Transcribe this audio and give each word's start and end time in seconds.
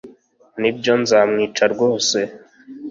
nibyo, 0.59 0.93
nzamwica 1.01 1.63
rwose. 1.73 2.17